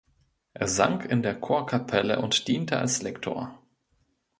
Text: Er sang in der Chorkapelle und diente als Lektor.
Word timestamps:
Er 0.55 0.67
sang 0.67 1.01
in 1.03 1.21
der 1.21 1.39
Chorkapelle 1.39 2.23
und 2.23 2.47
diente 2.47 2.79
als 2.79 3.03
Lektor. 3.03 3.59